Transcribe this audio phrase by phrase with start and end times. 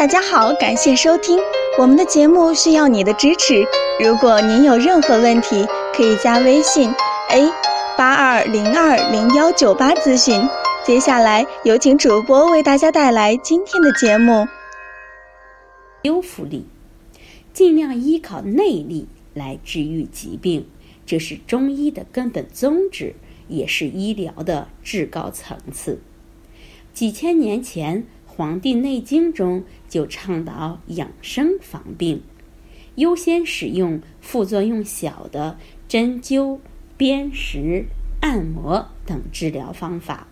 [0.00, 1.38] 大家好，感谢收听
[1.78, 3.62] 我们的节目，需要你的支持。
[4.02, 6.90] 如果您有任何问题，可以加微信
[7.28, 7.52] a
[7.98, 10.40] 八二零二零幺九八咨询。
[10.86, 14.48] 接下来有请主播为大家带来今天的节目。
[16.02, 16.64] 修复力，
[17.52, 20.66] 尽量依靠内力来治愈疾病，
[21.04, 23.14] 这是中医的根本宗旨，
[23.48, 26.00] 也是医疗的至高层次。
[26.94, 32.22] 几千年前，《黄帝内经》中就倡导养生防病，
[32.94, 35.58] 优先使用副作用小的
[35.88, 36.60] 针灸、
[36.96, 37.86] 砭石、
[38.20, 40.28] 按摩等治疗方法。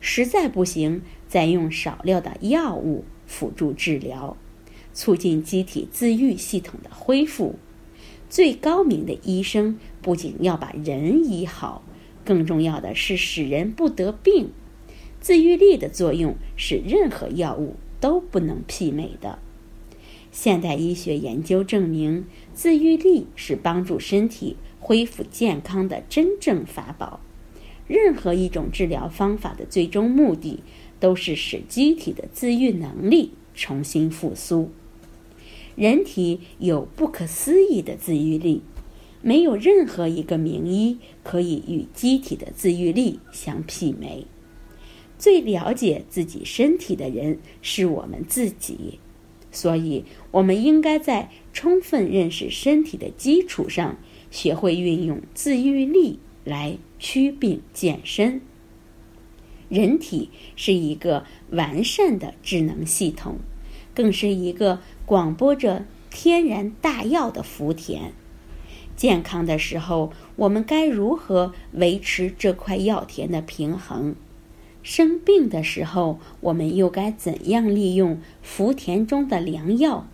[0.00, 4.36] 实在不行，再用少量的药物辅助治疗，
[4.92, 7.56] 促进机体自愈系统的恢复。
[8.28, 11.82] 最高明的医生不仅要把人医好，
[12.24, 14.50] 更重要的是使人不得病。
[15.24, 19.38] 自愈力的作用是任何药物都不能媲美的。
[20.30, 27.20] 现代医学研究证明，自愈力是帮助身体恢复健康的真正法宝。
[27.86, 30.62] 任何一种治疗方法的最终目的，
[31.00, 34.68] 都是使机体的自愈能力重新复苏。
[35.74, 38.60] 人体有不可思议的自愈力，
[39.22, 44.26] 没有任何一个名医可以与机体的自愈力相媲美。
[45.18, 48.98] 最了解自己身体的人是我们自己，
[49.50, 53.96] 所以我们应该在充分认识身体的基础上，
[54.30, 56.78] 学会运用自愈力来。
[56.96, 58.40] 祛病健身。
[59.68, 63.36] 人体是一个完善的智能系统，
[63.94, 68.12] 更是一个广播着天然大药的福田。
[68.96, 74.14] 健康的时候，我们该如何维持这块药田的平衡？
[74.84, 80.06] 生病的时候，我们又该怎样利用福田中的良药？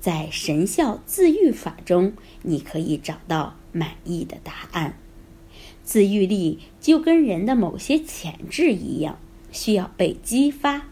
[0.00, 4.98] 在神效自愈法中，你可以找到满意的答案。
[5.84, 9.18] 自愈力就跟人的某些潜质一样，
[9.52, 10.88] 需要被激发，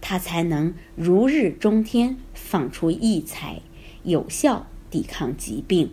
[0.00, 3.60] 它才能如日中天，放出异彩，
[4.04, 5.90] 有效抵抗疾病。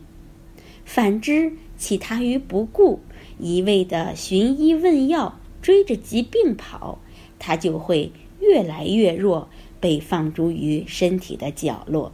[0.86, 3.00] 反之，弃他于不顾，
[3.40, 7.00] 一味的寻医问药，追着疾病跑，
[7.40, 12.12] 它就会越来越弱，被放逐于身体的角落。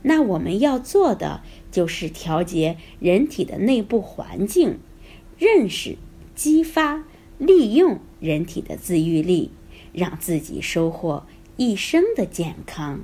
[0.00, 4.78] 那我们要做的就是调节人体的内部环境。
[5.38, 5.96] 认识、
[6.34, 7.04] 激发、
[7.38, 9.50] 利用人体的自愈力，
[9.94, 11.24] 让自己收获
[11.56, 13.00] 一生的健康。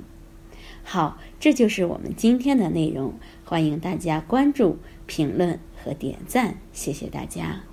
[0.83, 3.15] 好，这就是我们今天的内容。
[3.43, 7.66] 欢迎大家关注、评论和点赞，谢谢大家。